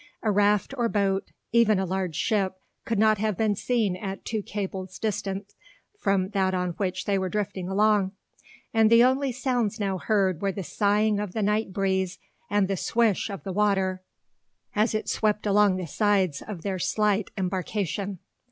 [0.23, 2.55] A raft or boat, even a large ship,
[2.85, 5.53] could not have been seen at two cables' distance
[5.99, 8.13] from that on which they were drifting along;
[8.73, 12.17] and the only sounds now heard were the sighing of the night breeze,
[12.49, 14.01] and the "swish" of the water
[14.75, 18.17] as it swept along the sides of their slight embarkation.